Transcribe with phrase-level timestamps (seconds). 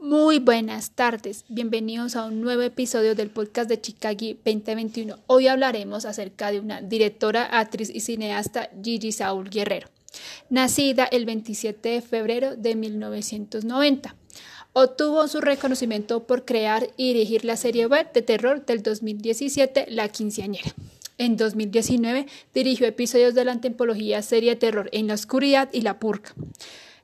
[0.00, 5.18] Muy buenas tardes, bienvenidos a un nuevo episodio del podcast de Chicago 2021.
[5.26, 9.88] Hoy hablaremos acerca de una directora, actriz y cineasta, Gigi Saúl Guerrero,
[10.48, 14.16] nacida el 27 de febrero de 1990.
[14.72, 20.08] Obtuvo su reconocimiento por crear y dirigir la serie web de terror del 2017, La
[20.08, 20.74] Quinceañera.
[21.18, 22.24] En 2019
[22.54, 26.32] dirigió episodios de la antología serie terror En la Oscuridad y La Purga.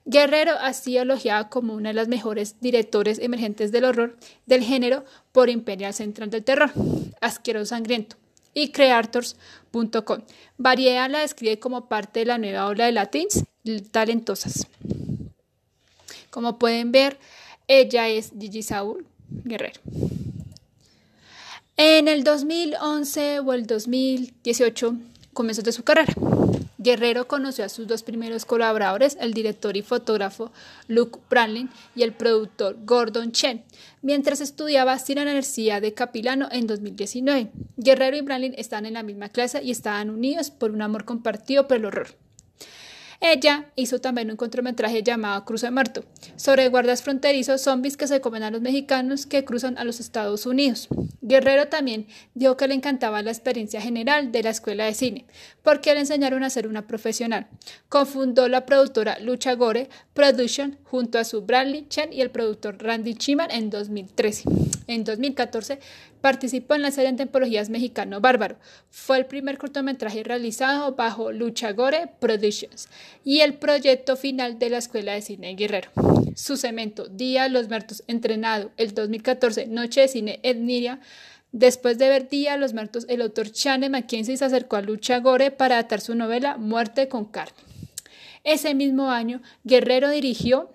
[0.09, 5.03] Guerrero ha sido elogiada como una de las mejores directores emergentes del horror del género
[5.33, 6.71] por Imperial Central del Terror,
[7.19, 8.15] Asqueroso Sangriento
[8.53, 10.21] y Creators.com.
[10.57, 13.43] Variedad la describe como parte de la nueva ola de latins
[13.91, 14.67] talentosas.
[16.29, 17.19] Como pueden ver,
[17.67, 19.81] ella es Gigi Saúl Guerrero.
[21.75, 24.95] En el 2011 o el 2018
[25.33, 26.13] comenzó de su carrera.
[26.87, 30.53] Guerrero conoció a sus dos primeros colaboradores, el director y fotógrafo
[30.87, 33.65] Luke Branlin y el productor Gordon Chen,
[34.01, 37.51] mientras estudiaba cine en la Universidad de Capilano en 2019.
[37.75, 41.67] Guerrero y Branlin están en la misma clase y estaban unidos por un amor compartido
[41.67, 42.26] por el horror.
[43.19, 48.21] Ella hizo también un cortometraje llamado Cruz de Muerto, sobre guardas fronterizos zombies que se
[48.21, 50.87] comen a los mexicanos que cruzan a los Estados Unidos.
[51.21, 55.25] Guerrero también dijo que le encantaba la experiencia general de la escuela de cine,
[55.63, 57.47] porque le enseñaron a ser una profesional.
[57.89, 63.15] Confundó la productora Lucha Gore Production junto a su Bradley Chen y el productor Randy
[63.15, 64.43] Chiman en 2013.
[64.85, 65.79] En 2014
[66.21, 68.57] participó en la serie de antologías Mexicano Bárbaro.
[68.89, 72.87] Fue el primer cortometraje realizado bajo Lucha Gore Productions
[73.23, 75.91] y el proyecto final de la Escuela de Cine Guerrero.
[76.35, 80.99] Su cemento, Día de los Muertos, entrenado el 2014, Noche de Cine Etniria.
[81.51, 85.19] Después de ver Día de los Muertos, el autor Chane Mackenzie se acercó a Lucha
[85.19, 87.57] Gore para adaptar su novela Muerte con carne.
[88.43, 90.69] Ese mismo año, Guerrero dirigió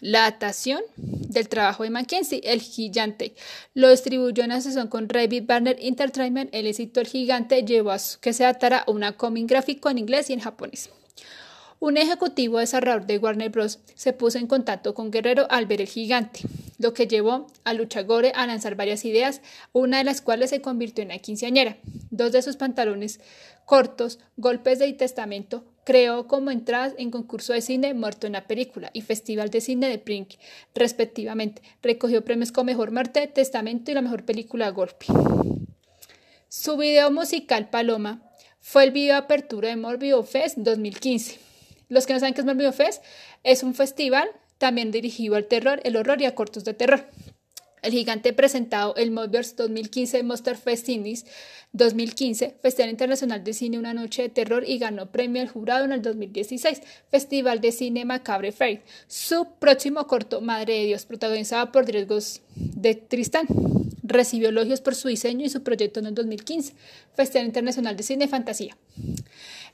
[0.00, 3.34] la adaptación del trabajo de Mackenzie, El Gigante.
[3.74, 6.50] Lo distribuyó en asociación con Rabbit Barner Entertainment.
[6.52, 10.30] El éxito El Gigante llevó a que se adaptara a una cómic gráfico en inglés
[10.30, 10.90] y en japonés.
[11.78, 13.80] Un ejecutivo desarrollador de Warner Bros.
[13.94, 16.40] se puso en contacto con Guerrero al ver el gigante,
[16.78, 19.42] lo que llevó a Luchagore a lanzar varias ideas,
[19.72, 21.76] una de las cuales se convirtió en la quinceañera.
[22.10, 23.20] Dos de sus pantalones
[23.66, 28.90] cortos, golpes de testamento, creó como entradas en concurso de cine Muerto en la película
[28.94, 30.34] y Festival de Cine de Prink,
[30.74, 31.60] respectivamente.
[31.82, 35.06] Recogió premios como Mejor Muerte, Testamento y la Mejor Película Golpe.
[36.48, 38.22] Su video musical Paloma
[38.60, 41.45] fue el video de apertura de Morbido Fest 2015.
[41.88, 43.02] Los que no saben qué es Morbido Fest,
[43.44, 47.06] es un festival también dirigido al terror, el horror y a cortos de terror.
[47.82, 51.24] El gigante presentado el Morbius 2015 Monster Fest Indies
[51.72, 55.92] 2015, Festival Internacional de Cine Una Noche de Terror y ganó premio al jurado en
[55.92, 56.80] el 2016,
[57.10, 58.82] Festival de Cine Macabre Fair.
[59.06, 63.46] Su próximo corto, Madre de Dios, protagonizado por Riesgos de Tristán,
[64.02, 66.74] recibió elogios por su diseño y su proyecto en el 2015,
[67.14, 68.76] Festival Internacional de Cine Fantasía.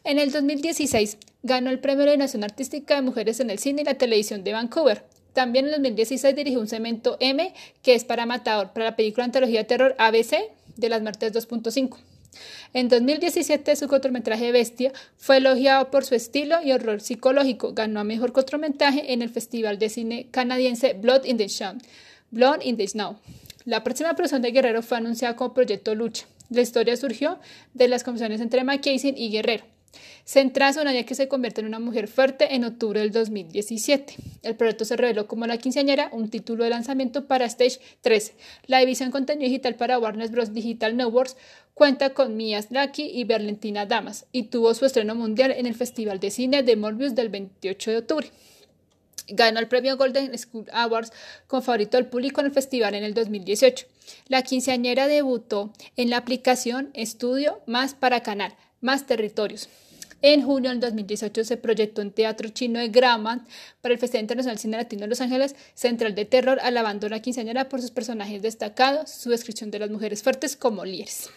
[0.05, 3.85] En el 2016 ganó el Premio de Nación Artística de Mujeres en el Cine y
[3.85, 5.05] la Televisión de Vancouver.
[5.33, 9.25] También en el 2016 dirigió un cemento M, que es para Matador, para la película
[9.25, 10.35] Antología de Terror ABC
[10.77, 11.99] de las Muertes 2.5.
[12.75, 17.73] En 2017 su cortometraje Bestia fue elogiado por su estilo y horror psicológico.
[17.73, 21.79] Ganó a mejor cortometraje en el Festival de Cine canadiense Blood in the Snow.
[22.33, 23.19] Blood in the Snow.
[23.65, 26.27] La próxima producción de Guerrero fue anunciada como Proyecto Lucha.
[26.51, 27.39] La historia surgió
[27.73, 29.72] de las conversaciones entre McKayson y Guerrero.
[30.25, 34.15] Centrada en ella que se convierte en una mujer fuerte en octubre del 2017.
[34.43, 38.35] El proyecto se reveló como La Quinceañera, un título de lanzamiento para Stage 13.
[38.67, 40.53] La división contenido digital para Warner Bros.
[40.53, 41.37] Digital Networks
[41.75, 46.21] cuenta con Mia Lucky y Berlentina Damas y tuvo su estreno mundial en el Festival
[46.21, 48.31] de Cine de Morbius del 28 de octubre.
[49.29, 51.13] Ganó el premio Golden School Awards
[51.47, 53.87] con favorito del público en el festival en el 2018.
[54.29, 59.69] La quinceañera debutó en la aplicación Estudio Más para Canal, Más Territorios.
[60.23, 63.47] En junio del 2018 se proyectó en Teatro Chino de Grama
[63.81, 67.23] para el Festival Internacional Cine Latino de Los Ángeles, Central de Terror, alabando a la
[67.23, 71.31] quinceañera por sus personajes destacados, su descripción de las mujeres fuertes como líderes.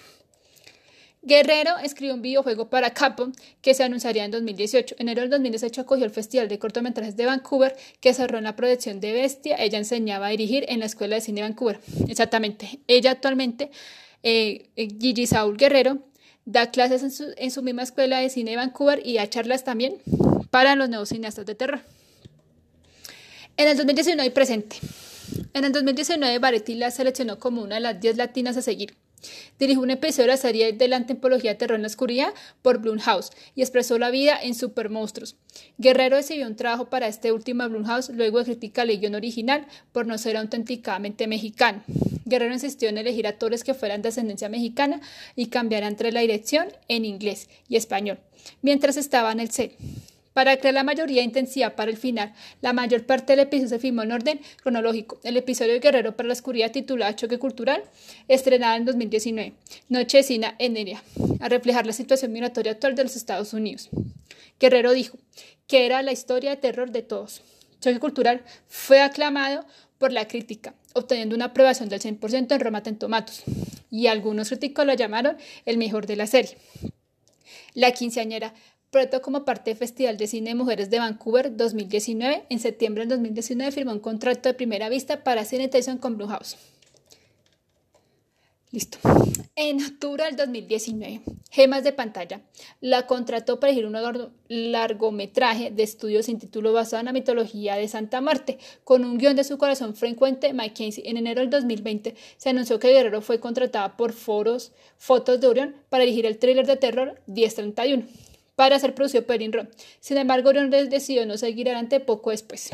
[1.22, 3.32] Guerrero escribió un videojuego para Capcom
[3.62, 4.96] que se anunciaría en 2018.
[5.00, 8.56] En enero del 2018 acogió el Festival de Cortometrajes de Vancouver que cerró en la
[8.56, 9.56] producción de Bestia.
[9.58, 11.80] Ella enseñaba a dirigir en la Escuela de Cine de Vancouver.
[12.08, 12.80] Exactamente.
[12.88, 13.72] Ella actualmente,
[14.22, 16.04] eh, eh, Gigi Saúl Guerrero,
[16.46, 19.64] da clases en su, en su, misma Escuela de Cine de Vancouver y da charlas
[19.64, 19.98] también
[20.50, 21.82] para los nuevos cineastas de terror.
[23.58, 24.78] En el 2019 presente.
[25.54, 28.96] En el 2019 Varetti la seleccionó como una de las 10 latinas a seguir
[29.60, 33.32] Dirigió un episodio de la serie de la antropología terror en la oscuridad por Blumhouse
[33.56, 35.36] y expresó la vida en Super Monstruos.
[35.78, 40.06] Guerrero recibió un trabajo para este último Blumhouse luego de criticar el guion original por
[40.06, 41.84] no ser auténticamente mexicano.
[42.26, 45.00] Guerrero insistió en elegir actores que fueran de ascendencia mexicana
[45.36, 48.20] y cambiar entre la dirección en inglés y español,
[48.62, 49.78] mientras estaba en el set.
[50.36, 53.80] Para crear la mayoría de intensidad para el final, la mayor parte del episodio se
[53.80, 55.18] filmó en orden cronológico.
[55.24, 57.82] El episodio de Guerrero para la Oscuridad, titulado Choque Cultural,
[58.28, 59.54] estrenada en 2019,
[59.88, 61.02] Noche de Cina en Neria,
[61.40, 63.90] a reflejar la situación migratoria actual de los Estados Unidos.
[64.60, 65.18] Guerrero dijo
[65.68, 67.42] que era la historia de terror de todos.
[67.80, 69.66] Choque Cultural fue aclamado
[69.98, 73.44] por la crítica, obteniendo una aprobación del 100% en Rotten Tomatoes,
[73.90, 76.58] y algunos críticos lo llamaron el mejor de la serie.
[77.74, 78.54] La quinceañera
[78.96, 82.46] proyecto como parte del Festival de Cine de Mujeres de Vancouver 2019.
[82.50, 86.56] En septiembre del 2019 firmó un contrato de primera vista para cine y con Blumhouse.
[88.76, 88.98] Listo.
[89.56, 92.42] En octubre del 2019, Gemas de Pantalla
[92.82, 97.88] la contrató para elegir un largometraje de estudio sin título basado en la mitología de
[97.88, 102.50] Santa Marte, con un guion de su corazón frecuente, Mike En enero del 2020 se
[102.50, 106.76] anunció que Guerrero fue contratada por Foros Fotos de Orión para elegir el thriller de
[106.76, 108.04] terror 1031
[108.58, 109.68] para ser producido por Inro.
[110.02, 112.72] Sin embargo, Orion decidió no seguir adelante poco después.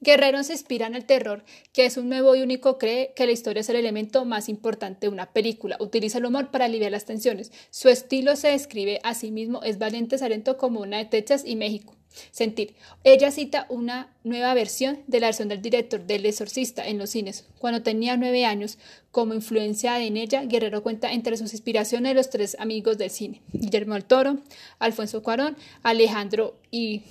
[0.00, 3.32] Guerrero se inspira en el terror, que es un nuevo y único, cree que la
[3.32, 5.76] historia es el elemento más importante de una película.
[5.80, 7.50] Utiliza el humor para aliviar las tensiones.
[7.70, 11.56] Su estilo se describe a sí mismo, es valiente, salento como una de Texas y
[11.56, 11.96] México.
[12.30, 12.74] Sentir.
[13.04, 17.46] Ella cita una nueva versión de la versión del director del Exorcista en los cines.
[17.58, 18.78] Cuando tenía nueve años,
[19.10, 23.94] como influencia en ella, Guerrero cuenta entre sus inspiraciones los tres amigos del cine: Guillermo
[23.94, 24.38] del Toro,
[24.78, 27.02] Alfonso Cuarón, Alejandro y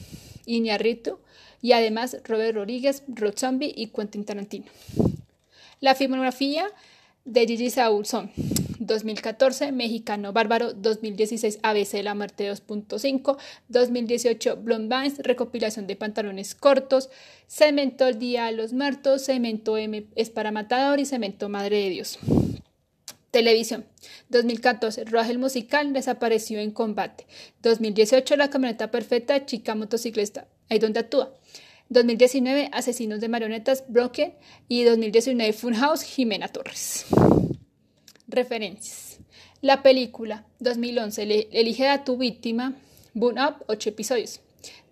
[0.47, 1.19] Iñarrito,
[1.61, 4.65] y además Robert Rodríguez, Rod Zombie y Quentin Tarantino.
[5.81, 6.67] La filmografía
[7.25, 8.31] de Gigi Saúl son
[8.79, 13.37] 2014 Mexicano Bárbaro, 2016 ABC La Muerte 2.5,
[13.67, 17.09] 2018 Blonde recopilación de pantalones cortos,
[17.47, 21.89] Cemento El Día de los Muertos, Cemento M es para Matador y Cemento Madre de
[21.89, 22.19] Dios.
[23.31, 23.83] Televisión.
[24.29, 27.27] 2014, Roger musical desapareció en combate.
[27.63, 31.33] 2018, La camioneta perfecta, chica motociclista, ahí donde actúa.
[31.89, 34.33] 2019, Asesinos de marionetas, Broken.
[34.67, 37.05] Y 2019, Funhouse, Jimena Torres.
[38.27, 39.19] Referencias.
[39.61, 42.73] La película 2011 Elige a tu víctima.
[43.13, 44.41] Boon Up 8 episodios.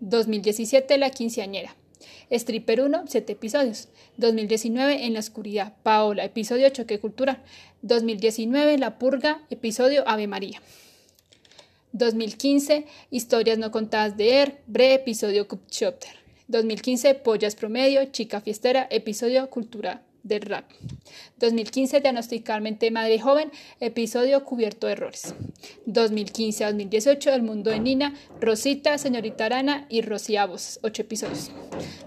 [0.00, 1.76] 2017 La quinceañera.
[2.30, 3.88] Stripper 1 7 episodios.
[4.16, 5.74] 2019 En la oscuridad.
[5.82, 7.42] Paola episodio Choque cultural.
[7.82, 10.62] 2019 La purga episodio Ave María.
[11.92, 14.62] 2015 Historias no contadas de Er.
[14.66, 16.23] Bre episodio Cup Chopter.
[16.48, 20.70] 2015 Pollas promedio Chica fiestera episodio Cultura del rap.
[21.38, 23.50] 2015, Diagnosticalmente Madre Joven,
[23.80, 25.34] episodio Cubierto de Errores.
[25.86, 31.50] 2015 a 2018, El Mundo de Nina, Rosita, Señorita Arana y Rociabos, 8 episodios.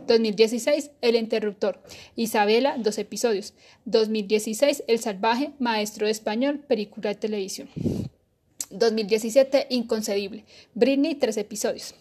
[0.08, 1.80] 2016, El Interruptor,
[2.16, 3.54] Isabela, 2 episodios.
[3.86, 7.70] 2016, El Salvaje, Maestro de Español, película de televisión.
[8.72, 10.44] 2017, Inconcebible,
[10.74, 11.94] Britney, 3 episodios.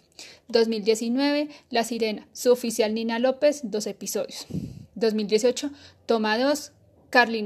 [0.49, 4.47] 2019, La Sirena, su oficial Nina López, 2 episodios.
[4.95, 5.71] 2018,
[6.07, 6.73] Toma 2,
[7.11, 7.35] Carlin